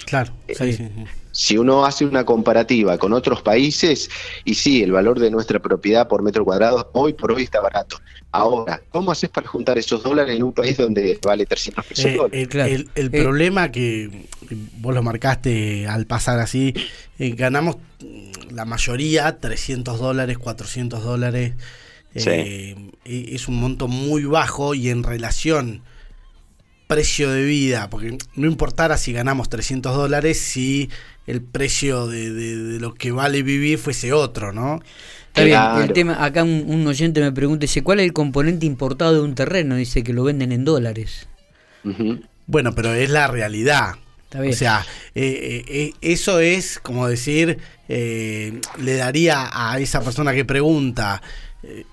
Claro. 0.06 0.34
Eh, 0.48 0.56
sí, 0.56 0.74
sí, 0.74 0.90
sí. 0.96 1.04
Si 1.40 1.58
uno 1.58 1.86
hace 1.86 2.04
una 2.06 2.26
comparativa 2.26 2.98
con 2.98 3.14
otros 3.14 3.42
países, 3.42 4.10
y 4.44 4.56
sí, 4.56 4.84
el 4.84 4.92
valor 4.92 5.22
de 5.22 5.32
nuestra 5.32 5.58
propiedad 5.62 6.06
por 6.06 6.22
metro 6.22 6.44
cuadrado 6.44 6.90
hoy 6.92 7.14
por 7.14 7.32
hoy 7.32 7.44
está 7.44 7.62
barato. 7.62 7.98
Ahora, 8.34 8.82
¿cómo 8.92 9.10
haces 9.10 9.30
para 9.30 9.48
juntar 9.48 9.78
esos 9.78 10.04
dólares 10.04 10.36
en 10.36 10.44
un 10.44 10.52
país 10.52 10.76
donde 10.76 11.18
vale 11.24 11.46
300 11.46 11.86
pesos? 11.86 12.06
Eh, 12.08 12.20
el 12.34 12.40
el 12.42 12.48
Claro. 12.50 12.70
el- 12.74 12.90
el 12.94 13.06
Eh, 13.06 13.22
problema 13.24 13.72
que 13.72 14.28
vos 14.82 14.94
lo 14.94 15.02
marcaste 15.02 15.88
al 15.88 16.06
pasar 16.08 16.40
así, 16.42 16.74
eh, 17.18 17.30
ganamos 17.38 17.78
la 18.52 18.66
mayoría 18.66 19.40
300 19.40 19.98
dólares, 19.98 20.38
400 20.38 21.06
dólares. 21.06 21.54
eh, 22.16 22.76
es 23.06 23.48
un 23.48 23.56
monto 23.62 23.88
muy 23.88 24.26
bajo 24.26 24.74
y 24.76 24.90
en 24.90 25.04
relación 25.04 25.84
precio 26.90 27.30
de 27.30 27.44
vida, 27.44 27.88
porque 27.92 28.18
no 28.34 28.48
importara 28.48 28.98
si 28.98 29.14
ganamos 29.14 29.48
300 29.48 29.96
dólares 29.96 30.40
si 30.40 30.90
el 31.28 31.40
precio 31.44 32.08
de, 32.08 32.32
de- 32.34 32.58
de 32.58 32.80
lo 32.80 32.96
que 32.96 33.12
vale 33.12 33.44
vivir 33.44 33.78
fuese 33.78 34.12
otro, 34.12 34.52
¿no? 34.54 34.82
Está 35.28 35.44
bien, 35.44 35.56
Claro. 35.56 35.84
el 35.84 35.94
tema, 35.94 36.26
acá 36.26 36.42
un, 36.44 36.66
un 36.68 36.88
oyente 36.88 37.22
me 37.22 37.32
pregunta, 37.32 37.62
dice, 37.62 37.84
¿cuál 37.84 38.00
es 38.00 38.06
el 38.08 38.14
componente 38.14 38.66
importado 38.66 39.14
de 39.14 39.20
un 39.22 39.36
terreno? 39.36 39.76
Dice 39.76 40.04
que 40.04 40.14
lo 40.14 40.24
venden 40.24 40.52
en 40.52 40.66
dólares. 40.66 41.28
Bueno, 42.48 42.74
pero 42.74 42.92
es 42.96 43.12
la 43.12 43.28
realidad. 43.28 43.94
Está 44.24 44.42
bien. 44.42 44.54
O 44.54 44.58
sea, 44.58 44.84
eh, 45.14 45.22
eh, 45.24 45.66
eh, 45.68 45.94
eso 46.02 46.40
es 46.40 46.80
como 46.80 47.08
decir, 47.08 47.60
eh, 47.88 48.60
le 48.80 48.96
daría 48.96 49.48
a 49.54 49.78
esa 49.80 50.02
persona 50.02 50.34
que 50.34 50.44
pregunta 50.44 51.22
eh, 51.62 51.86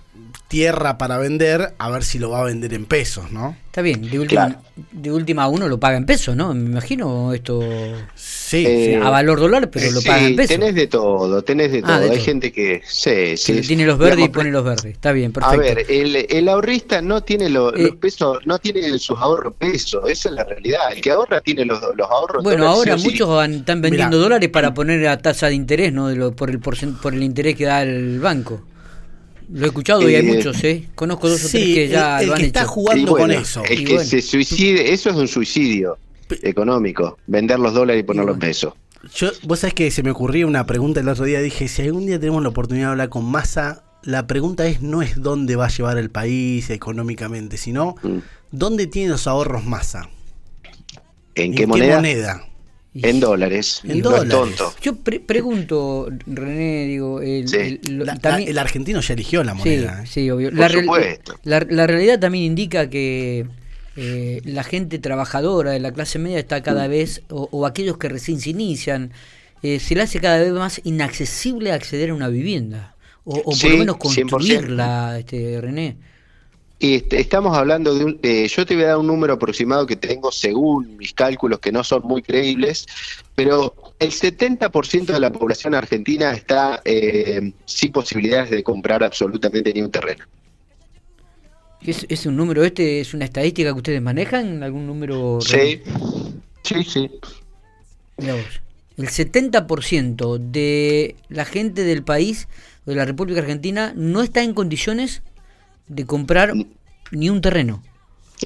tierra 0.49 0.97
para 0.97 1.19
vender, 1.19 1.75
a 1.77 1.91
ver 1.91 2.05
si 2.05 2.21
lo 2.21 2.31
va 2.31 2.41
a 2.41 2.45
vender 2.45 2.73
en 2.73 2.85
pesos, 2.85 3.33
¿no? 3.33 3.57
Está 3.67 3.83
bien, 3.83 4.09
de 4.09 4.19
última, 4.21 4.47
Claro. 4.47 4.63
de 4.93 5.11
última 5.13 5.49
uno 5.49 5.69
lo 5.69 5.81
paga 5.81 5.97
en 5.97 6.07
pesos, 6.07 6.37
¿no? 6.37 6.55
Me 6.55 6.71
imagino 6.71 7.35
esto 7.35 7.61
Sí, 8.15 8.65
Eh, 8.65 9.01
a 9.03 9.11
valor 9.11 9.41
dólar, 9.41 9.69
pero 9.71 9.91
lo 9.91 10.01
Sí, 10.01 10.07
paga 10.07 10.23
en 10.25 10.37
pesos. 10.37 10.51
tenés 10.57 10.75
de 10.77 10.87
todo, 10.87 11.43
tenés 11.43 11.73
de 11.73 11.83
todo. 11.83 11.93
Ah, 11.95 11.99
de 11.99 12.05
Hay 12.11 12.17
todo. 12.17 12.25
gente 12.25 12.53
que, 12.53 12.81
sí, 12.87 13.37
sí. 13.37 13.55
Que 13.55 13.61
tiene 13.63 13.85
los 13.87 13.99
verdes 13.99 14.25
y 14.25 14.29
pone 14.29 14.53
los 14.53 14.63
verdes. 14.65 14.85
Está 14.87 15.11
bien, 15.11 15.33
A 15.33 15.51
perfecto. 15.51 15.59
ver, 15.59 15.85
el, 15.91 16.15
el 16.31 16.49
ahorrista 16.49 17.03
no 17.03 17.23
tiene 17.23 17.51
lo- 17.51 17.75
Eh. 17.75 17.83
los 17.89 17.97
pesos, 17.97 18.39
no 18.47 18.59
tiene 18.61 18.97
sus 19.01 19.19
ahorros 19.19 19.53
pesos, 19.59 20.09
esa 20.09 20.29
es 20.29 20.35
la 20.37 20.45
realidad. 20.45 20.93
El 20.93 21.01
que 21.01 21.11
ahorra 21.11 21.41
tiene 21.41 21.65
los, 21.65 21.81
los 21.97 22.09
ahorros. 22.09 22.45
Bueno, 22.45 22.67
dólares, 22.67 22.79
ahora 22.79 22.99
sí 22.99 23.01
o 23.01 23.05
sí. 23.05 23.11
muchos 23.11 23.29
van- 23.31 23.55
están 23.55 23.83
vendiendo 23.83 24.17
Mirá. 24.17 24.23
dólares 24.23 24.49
para 24.51 24.73
poner 24.73 25.09
a 25.09 25.19
tasa 25.19 25.49
de 25.49 25.55
interés, 25.55 25.93
¿no? 25.93 26.07
De 26.07 26.15
lo, 26.15 26.31
por, 26.37 26.49
el 26.49 26.61
porcent- 26.61 27.01
por 27.01 27.15
el 27.15 27.25
interés 27.25 27.57
que 27.57 27.65
da 27.65 27.83
el 27.83 28.21
banco. 28.21 28.63
Lo 29.53 29.65
he 29.65 29.69
escuchado 29.69 30.09
y 30.09 30.15
hay 30.15 30.23
muchos, 30.25 30.62
¿eh? 30.65 30.88
Conozco 30.95 31.29
dos 31.29 31.45
o 31.45 31.49
tres 31.49 31.65
que 31.65 31.88
ya 31.88 32.21
el, 32.21 32.29
lo 32.29 32.35
que 32.35 32.47
está 32.47 32.61
hecho. 32.62 32.69
jugando 32.71 33.17
con 33.17 33.31
eso. 33.31 33.62
El 33.69 33.85
que 33.85 33.99
se 34.05 34.21
suicide, 34.23 34.93
eso 34.93 35.11
es 35.11 35.17
un 35.17 35.29
suicidio 35.29 35.99
económico, 36.43 37.19
vender 37.26 37.59
los 37.61 37.73
dólares 37.75 38.00
y 38.00 38.05
ponerlos 38.05 38.35
en 38.35 38.41
pesos. 38.41 38.75
Yo, 39.15 39.31
vos 39.45 39.61
sabés 39.61 39.75
que 39.75 39.91
se 39.93 40.03
me 40.03 40.11
ocurría 40.11 40.47
una 40.47 40.67
pregunta 40.67 40.99
el 41.00 41.09
otro 41.09 41.25
día, 41.25 41.41
dije, 41.41 41.69
si 41.69 41.83
algún 41.83 42.07
día 42.07 42.19
tenemos 42.19 42.43
la 42.43 42.49
oportunidad 42.49 42.87
de 42.87 42.91
hablar 42.93 43.09
con 43.09 43.25
Massa, 43.25 43.85
la 44.03 44.26
pregunta 44.26 44.67
es 44.67 44.83
no 44.83 45.00
es 45.03 45.21
dónde 45.23 45.55
va 45.55 45.67
a 45.67 45.69
llevar 45.69 45.97
el 45.99 46.11
país 46.11 46.69
económicamente, 46.71 47.57
sino 47.57 47.95
Mm. 48.03 48.19
dónde 48.50 48.88
tiene 48.88 49.11
los 49.11 49.29
ahorros 49.29 49.65
Massa. 49.65 50.09
¿En 51.37 51.55
qué 51.55 51.67
moneda? 51.69 52.00
Y- 52.00 52.56
En 53.03 53.21
dólares. 53.21 53.81
En 53.85 53.99
no 54.00 54.11
dólares. 54.11 54.25
es 54.26 54.31
tonto. 54.31 54.75
Yo 54.83 54.97
pre- 54.97 55.21
pregunto, 55.21 56.09
René, 56.26 56.87
digo, 56.87 57.21
el, 57.21 57.49
Sí. 57.49 57.57
el- 57.57 57.99
lo- 57.99 58.05
La- 58.05 58.17
también- 58.17 58.47
la- 58.47 58.50
el 58.53 58.59
argentino 58.59 59.00
ya 59.00 59.15
eligió 59.15 59.43
la 59.45 59.53
sí, 59.53 59.59
moneda. 59.59 60.03
¿eh? 60.03 60.07
sí, 60.07 60.31
obvio. 60.31 60.50
Por 60.50 60.59
La, 60.59 60.69
real- 60.69 60.85
supuesto. 60.85 61.35
la, 61.45 61.67
la 61.69 61.87
realidad 61.87 62.19
también 62.21 62.45
indica 62.45 62.88
que 62.91 63.47
eh, 63.99 64.43
la 64.45 64.62
gente 64.62 64.99
trabajadora 64.99 65.71
de 65.71 65.81
la 65.81 65.91
clase 65.93 66.19
media 66.19 66.38
está 66.38 66.59
Mm. 66.59 66.62
cada 66.62 66.87
vez, 66.87 67.23
o, 67.31 67.49
o 67.50 67.65
aquellos 67.65 67.97
que 67.97 68.09
recién 68.11 68.38
se 68.41 68.50
inician, 68.50 69.11
eh, 69.62 69.81
se 69.81 69.95
le 69.95 70.03
hace 70.03 70.21
cada 70.21 70.38
vez 70.38 70.53
más 70.53 70.83
inaccesible 70.85 71.73
acceder 71.73 72.11
a 72.11 72.15
una 72.15 72.29
vivienda. 72.29 72.95
O, 73.25 73.37
o 73.38 73.43
por 73.45 73.55
Sí, 73.55 73.71
lo 73.71 73.79
menos 73.79 73.97
100%. 73.97 74.29
construirla, 74.31 75.19
este, 75.19 75.61
René. 75.62 75.97
Y 76.78 76.97
este, 76.97 77.21
estamos 77.21 77.56
hablando 77.56 77.95
de 77.95 78.04
un. 78.04 78.21
eh, 78.23 78.47
yo 78.49 78.66
te 78.66 78.75
voy 78.75 78.85
a 78.85 78.88
dar 78.88 78.99
un 78.99 79.06
número 79.06 79.35
aproximado 79.35 79.87
que 79.87 79.97
tengo 79.97 80.30
según 80.30 80.97
mis 80.99 81.14
cálculos, 81.14 81.59
que 81.59 81.73
no 81.73 81.83
son 81.83 82.02
muy 82.02 82.21
creíbles, 82.23 82.87
pero 83.35 83.75
el 83.99 84.11
70% 84.11 85.06
de 85.06 85.21
la 85.21 85.33
población 85.33 85.75
argentina 85.75 86.33
está 86.33 86.83
eh, 86.85 87.52
sin 87.64 87.92
posibilidades 87.92 88.50
de 88.50 88.62
comprar 88.62 89.02
absolutamente 89.02 89.73
ni 89.73 89.80
un 89.80 89.90
terreno. 89.90 90.26
¿Es, 91.80 92.04
¿Es 92.11 92.26
un 92.26 92.37
número 92.37 92.62
este? 92.62 93.00
¿Es 93.00 93.14
una 93.14 93.25
estadística 93.25 93.71
que 93.73 93.78
ustedes 93.78 94.02
manejan? 94.02 94.62
¿Algún 94.62 94.87
número? 94.87 95.38
Sí, 95.40 95.80
sí, 96.62 96.85
sí. 96.85 97.11
Vos. 98.18 98.61
El 98.99 99.09
70% 99.09 100.38
de 100.38 101.16
la 101.28 101.45
gente 101.45 101.85
del 101.85 102.02
país, 102.02 102.49
de 102.87 102.95
la 102.95 103.04
República 103.04 103.40
Argentina, 103.40 103.92
no 103.95 104.23
está 104.23 104.42
en 104.42 104.54
condiciones 104.54 105.23
de 105.88 106.07
comprar 106.07 106.55
ni 107.11 107.31
un 107.31 107.40
terreno. 107.40 107.83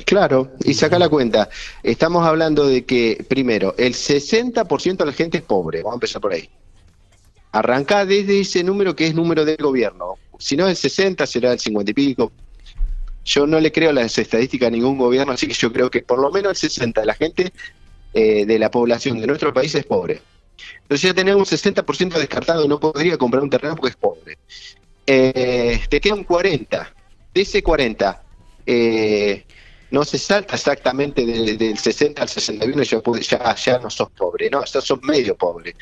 Claro, 0.04 0.52
y 0.64 0.74
saca 0.74 0.98
la 0.98 1.08
cuenta. 1.08 1.48
Estamos 1.82 2.24
hablando 2.24 2.66
de 2.66 2.84
que, 2.84 3.24
primero, 3.28 3.74
el 3.76 3.94
60% 3.94 4.96
de 4.96 5.06
la 5.06 5.12
gente 5.12 5.38
es 5.38 5.44
pobre. 5.44 5.78
Vamos 5.78 5.94
a 5.94 5.96
empezar 5.96 6.20
por 6.20 6.32
ahí. 6.32 6.48
Arranca 7.52 8.06
desde 8.06 8.40
ese 8.40 8.62
número 8.62 8.94
que 8.94 9.06
es 9.06 9.14
número 9.14 9.44
del 9.44 9.56
gobierno. 9.56 10.14
Si 10.38 10.56
no 10.56 10.68
el 10.68 10.76
60, 10.76 11.26
será 11.26 11.52
el 11.52 11.58
50 11.58 11.90
y 11.90 11.94
pico. 11.94 12.32
Yo 13.24 13.46
no 13.46 13.58
le 13.58 13.72
creo 13.72 13.92
las 13.92 14.16
estadísticas 14.16 14.68
a 14.68 14.70
ningún 14.70 14.96
gobierno, 14.96 15.32
así 15.32 15.46
que 15.46 15.54
yo 15.54 15.72
creo 15.72 15.90
que 15.90 16.02
por 16.02 16.20
lo 16.20 16.30
menos 16.30 16.50
el 16.50 16.70
60 16.70 17.00
de 17.00 17.06
la 17.06 17.14
gente 17.14 17.52
eh, 18.14 18.46
de 18.46 18.58
la 18.58 18.70
población 18.70 19.20
de 19.20 19.26
nuestro 19.26 19.52
país 19.52 19.74
es 19.74 19.84
pobre. 19.84 20.22
Entonces 20.82 21.02
ya 21.02 21.14
tenemos 21.14 21.52
un 21.52 21.58
60% 21.58 22.18
descartado, 22.18 22.66
no 22.66 22.80
podría 22.80 23.18
comprar 23.18 23.42
un 23.42 23.50
terreno 23.50 23.76
porque 23.76 23.90
es 23.90 23.96
pobre. 23.96 24.38
Eh, 25.06 25.80
te 25.88 26.00
queda 26.00 26.14
un 26.14 26.24
40. 26.24 26.94
Ese 27.32 27.62
40, 27.62 28.22
eh, 28.66 29.44
no 29.90 30.04
se 30.04 30.18
salta 30.18 30.54
exactamente 30.54 31.24
de- 31.24 31.56
del 31.56 31.78
60 31.78 32.22
al 32.22 32.28
61 32.28 32.82
y 32.82 32.86
ya, 32.86 33.00
ya, 33.20 33.54
ya 33.54 33.78
no 33.78 33.90
sos 33.90 34.10
pobre, 34.10 34.48
no, 34.50 34.64
ya 34.64 34.80
sos 34.80 35.02
medio 35.02 35.36
pobre. 35.36 35.74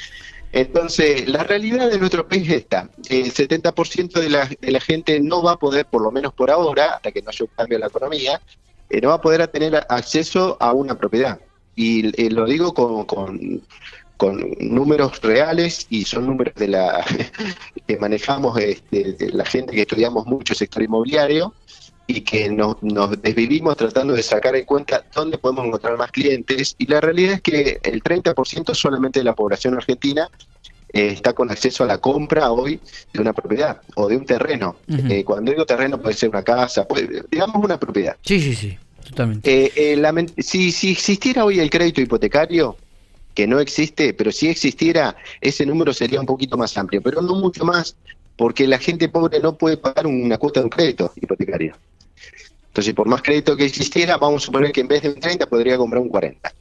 Entonces, 0.51 1.29
la 1.29 1.45
realidad 1.45 1.91
de 1.91 1.99
nuestro 1.99 2.27
país 2.27 2.49
es 2.49 2.57
esta. 2.57 2.91
El 3.09 3.31
70% 3.33 4.21
de 4.21 4.31
la, 4.31 4.49
de 4.61 4.71
la 4.71 4.81
gente 4.81 5.21
no 5.21 5.43
va 5.43 5.53
a 5.53 5.57
poder, 5.57 5.87
por 5.87 6.01
lo 6.03 6.11
menos 6.11 6.33
por 6.33 6.51
ahora, 6.51 6.95
hasta 6.95 7.13
que 7.13 7.21
no 7.21 7.31
haya 7.31 7.45
un 7.45 7.51
cambio 7.55 7.77
en 7.77 7.81
la 7.83 7.87
economía, 7.89 8.41
eh, 8.89 9.01
no 9.01 9.09
va 9.09 9.15
a 9.17 9.21
poder 9.21 9.47
tener 9.49 9.85
acceso 9.89 10.57
a 10.61 10.73
una 10.73 10.97
propiedad. 10.97 11.39
Y 11.75 12.09
eh, 12.21 12.31
lo 12.31 12.47
digo 12.47 12.73
con, 12.73 13.05
con 14.19 14.45
números 14.61 15.23
reales 15.23 15.87
y 15.89 16.05
son 16.05 16.27
números 16.27 16.55
de 16.57 16.69
la 16.69 17.03
que 17.87 17.97
manejamos 17.97 18.59
este, 18.59 19.13
de 19.15 19.31
la 19.33 19.47
gente 19.47 19.75
que 19.75 19.83
estudiamos 19.83 20.27
mucho 20.27 20.53
el 20.53 20.59
sector 20.59 20.83
inmobiliario 20.83 21.55
y 22.07 22.23
que 22.23 22.51
nos, 22.51 22.83
nos 22.83 23.21
desvivimos 23.23 23.77
tratando 23.77 24.15
de 24.15 24.23
sacar 24.23 24.57
en 24.57 24.65
cuenta 24.65 25.05
dónde 25.15 25.39
podemos 25.39 25.67
encontrar 25.67 25.97
más 25.97 26.11
clientes. 26.11 26.75
Y 26.79 26.87
la 26.87 27.01
realidad 27.01 27.35
es 27.35 27.43
que 27.43 27.81
el 27.83 28.03
30% 28.03 28.75
solamente 28.75 29.21
de 29.21 29.25
la 29.25 29.35
población 29.35 29.75
argentina 29.75 30.29
eh, 30.95 31.09
está 31.09 31.35
con 31.35 31.51
acceso 31.51 31.85
a 31.85 31.87
la 31.87 31.99
compra 31.99 32.51
hoy 32.51 32.81
de 33.13 33.21
una 33.21 33.35
propiedad 33.35 33.83
o 33.95 34.09
de 34.09 34.17
un 34.17 34.25
terreno. 34.25 34.77
Eh, 34.89 35.23
cuando 35.23 35.53
digo 35.53 35.67
terreno 35.67 36.01
puede 36.01 36.15
ser 36.17 36.31
una 36.31 36.43
casa, 36.43 36.89
puede- 36.89 37.25
digamos 37.31 37.63
una 37.63 37.79
propiedad. 37.79 38.17
Sí, 38.23 38.41
sí, 38.41 38.55
sí, 38.55 38.79
totalmente. 39.07 39.93
Eh, 39.93 40.27
si, 40.39 40.73
si 40.73 40.93
existiera 40.93 41.45
hoy 41.45 41.61
el 41.61 41.69
crédito 41.69 42.01
hipotecario, 42.01 42.75
que 43.39 43.47
no 43.47 43.61
existe, 43.61 44.15
pero 44.15 44.33
si 44.33 44.49
existiera, 44.49 45.15
ese 45.41 45.65
número 45.65 45.93
sería 45.93 46.19
un 46.19 46.27
poquito 46.27 46.57
más 46.57 46.77
amplio, 46.77 47.01
pero 47.01 47.23
no 47.23 47.37
mucho 47.37 47.65
más, 47.65 47.95
porque 48.35 48.67
la 48.67 48.79
gente 48.79 49.09
pobre 49.09 49.39
no 49.39 49.57
puede 49.57 49.77
pagar 49.77 50.09
una 50.09 50.39
cuota 50.39 50.59
de 50.59 50.65
un 50.65 50.71
crédito 50.71 51.13
hipotecario. 51.15 51.77
Entonces, 52.67 52.95
por 52.95 53.07
más 53.07 53.23
crédito 53.23 53.57
que 53.57 53.67
existiera, 53.67 54.17
vamos 54.17 54.43
a 54.43 54.47
suponer 54.47 54.73
que 54.73 54.81
en 54.81 54.89
vez 54.89 55.03
de 55.03 55.11
un 55.11 55.21
30 55.21 55.47
podría 55.47 55.77
comprar 55.77 56.03
un 56.03 56.09
40. 56.09 56.53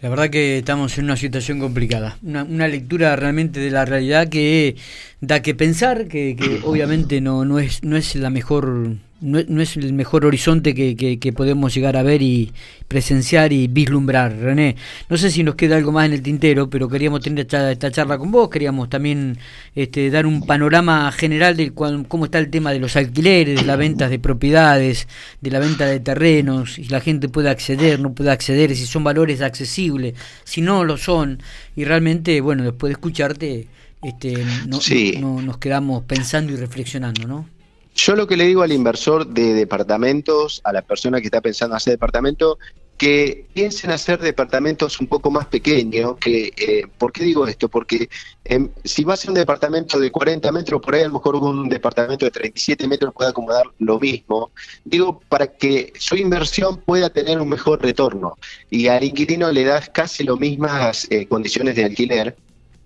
La 0.00 0.08
verdad 0.08 0.28
que 0.28 0.58
estamos 0.58 0.98
en 0.98 1.04
una 1.04 1.16
situación 1.16 1.60
complicada, 1.60 2.18
una, 2.24 2.42
una 2.42 2.66
lectura 2.66 3.14
realmente 3.14 3.60
de 3.60 3.70
la 3.70 3.84
realidad 3.84 4.28
que 4.28 4.74
da 5.20 5.40
que 5.40 5.54
pensar, 5.54 6.08
que, 6.08 6.34
que 6.34 6.62
obviamente 6.64 7.20
no, 7.20 7.44
no 7.44 7.60
es 7.60 7.84
no 7.84 7.96
es 7.96 8.16
la 8.16 8.30
mejor 8.30 8.96
no, 9.20 9.38
es- 9.38 9.48
no 9.48 9.62
es 9.62 9.76
el 9.76 9.92
mejor 9.92 10.24
horizonte 10.26 10.74
que, 10.74 10.94
que- 10.96 11.18
que 11.18 11.32
podemos 11.32 11.74
llegar 11.74 11.96
a 11.96 12.02
ver 12.02 12.22
y 12.22 12.52
presenciar 12.88 13.52
y 13.52 13.66
vislumbrar. 13.66 14.36
René, 14.36 14.76
no 15.08 15.16
sé 15.16 15.30
si 15.30 15.42
nos 15.42 15.54
queda 15.54 15.76
algo 15.76 15.92
más 15.92 16.06
en 16.06 16.12
el 16.12 16.22
tintero, 16.22 16.68
pero 16.70 16.88
queríamos 16.88 17.20
tener 17.20 17.40
esta, 17.40 17.72
esta 17.72 17.90
charla 17.90 18.18
con 18.18 18.30
vos, 18.30 18.48
queríamos 18.50 18.88
también 18.88 19.38
este, 19.74 20.10
dar 20.10 20.26
un 20.26 20.42
panorama 20.46 21.10
general 21.12 21.56
de 21.56 21.70
cuán- 21.72 22.04
cómo 22.04 22.26
está 22.26 22.38
el 22.38 22.50
tema 22.50 22.72
de 22.72 22.78
los 22.78 22.94
alquileres, 22.96 23.60
de 23.60 23.66
las 23.66 23.78
ventas 23.78 24.10
de 24.10 24.18
propiedades, 24.18 25.08
de 25.40 25.50
la 25.50 25.58
venta 25.58 25.86
de 25.86 26.00
terrenos, 26.00 26.74
si 26.74 26.84
la 26.84 27.00
gente 27.00 27.28
puede 27.28 27.50
acceder, 27.50 28.00
no 28.00 28.12
puede 28.12 28.30
acceder, 28.30 28.74
si 28.76 28.86
son 28.86 29.02
valores 29.04 29.40
accesibles, 29.42 30.14
si 30.44 30.60
no 30.60 30.84
lo 30.84 30.96
son, 30.96 31.42
y 31.74 31.84
realmente, 31.84 32.40
bueno, 32.40 32.64
después 32.64 32.90
de 32.90 32.92
escucharte, 32.92 33.68
este, 34.02 34.44
no, 34.68 34.80
Sí. 34.80 35.16
no- 35.20 35.40
nos 35.42 35.58
quedamos 35.58 36.04
pensando 36.04 36.52
y 36.52 36.56
reflexionando, 36.56 37.26
¿no? 37.26 37.48
Yo 37.96 38.14
lo 38.14 38.26
que 38.26 38.36
le 38.36 38.44
digo 38.44 38.62
al 38.62 38.72
inversor 38.72 39.26
de 39.26 39.54
departamentos, 39.54 40.60
a 40.64 40.72
la 40.72 40.82
persona 40.82 41.18
que 41.18 41.28
está 41.28 41.40
pensando 41.40 41.76
hacer 41.76 41.94
departamento, 41.94 42.58
que 42.98 43.46
piensen 43.54 43.90
hacer 43.90 44.18
departamentos 44.20 45.00
un 45.00 45.06
poco 45.06 45.30
más 45.30 45.46
pequeños. 45.46 46.16
Que, 46.18 46.52
eh, 46.56 46.86
¿Por 46.98 47.10
qué 47.10 47.24
digo 47.24 47.46
esto? 47.46 47.68
Porque 47.68 48.08
em, 48.44 48.68
si 48.84 49.02
va 49.04 49.14
a 49.14 49.18
un 49.28 49.34
departamento 49.34 49.98
de 49.98 50.10
40 50.10 50.52
metros, 50.52 50.80
por 50.82 50.94
ahí 50.94 51.02
a 51.02 51.08
lo 51.08 51.14
mejor 51.14 51.36
un 51.36 51.70
departamento 51.70 52.26
de 52.26 52.30
37 52.30 52.86
metros 52.86 53.14
puede 53.14 53.30
acomodar 53.30 53.64
lo 53.78 53.98
mismo. 53.98 54.50
Digo, 54.84 55.20
para 55.28 55.46
que 55.46 55.92
su 55.98 56.16
inversión 56.16 56.78
pueda 56.78 57.08
tener 57.08 57.40
un 57.40 57.48
mejor 57.48 57.82
retorno. 57.82 58.36
Y 58.70 58.88
al 58.88 59.04
inquilino 59.04 59.50
le 59.50 59.64
das 59.64 59.88
casi 59.88 60.22
las 60.24 60.38
mismas 60.38 61.06
eh, 61.10 61.26
condiciones 61.26 61.76
de 61.76 61.84
alquiler. 61.84 62.36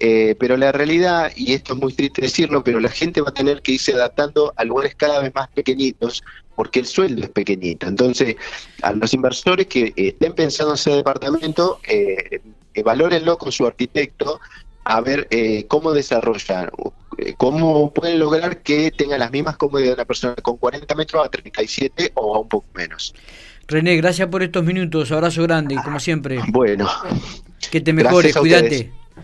Eh, 0.00 0.34
pero 0.38 0.56
la 0.56 0.72
realidad, 0.72 1.30
y 1.36 1.52
esto 1.52 1.74
es 1.74 1.78
muy 1.78 1.92
triste 1.92 2.22
decirlo, 2.22 2.64
pero 2.64 2.80
la 2.80 2.88
gente 2.88 3.20
va 3.20 3.28
a 3.28 3.34
tener 3.34 3.60
que 3.60 3.72
irse 3.72 3.92
adaptando 3.92 4.52
a 4.56 4.64
lugares 4.64 4.94
cada 4.94 5.20
vez 5.20 5.34
más 5.34 5.48
pequeñitos 5.50 6.22
porque 6.56 6.80
el 6.80 6.86
sueldo 6.86 7.22
es 7.22 7.30
pequeñito. 7.30 7.86
Entonces, 7.86 8.36
a 8.82 8.92
los 8.92 9.12
inversores 9.14 9.66
que 9.66 9.92
eh, 9.96 10.08
estén 10.08 10.34
pensando 10.34 10.72
en 10.72 10.74
hacer 10.74 10.94
departamento, 10.94 11.80
eh, 11.86 12.40
eh, 12.74 12.82
valórenlo 12.82 13.36
con 13.36 13.50
su 13.50 13.66
arquitecto 13.66 14.40
a 14.84 15.00
ver 15.00 15.26
eh, 15.30 15.66
cómo 15.68 15.92
desarrollan, 15.92 16.70
eh, 17.18 17.34
cómo 17.36 17.92
pueden 17.92 18.18
lograr 18.18 18.62
que 18.62 18.90
tenga 18.90 19.18
las 19.18 19.30
mismas 19.30 19.56
comodidades 19.56 19.96
de 19.96 20.00
una 20.00 20.04
persona 20.06 20.34
con 20.36 20.56
40 20.56 20.94
metros 20.94 21.24
a 21.24 21.28
37 21.28 22.12
o 22.14 22.36
a 22.36 22.40
un 22.40 22.48
poco 22.48 22.66
menos. 22.74 23.14
René, 23.66 23.96
gracias 23.96 24.28
por 24.28 24.42
estos 24.42 24.64
minutos, 24.64 25.12
abrazo 25.12 25.42
grande, 25.42 25.76
como 25.84 26.00
siempre. 26.00 26.40
Bueno, 26.48 26.88
Que 27.70 27.80
te 27.80 27.92
mejores, 27.92 28.36
cuídate. 28.36 28.90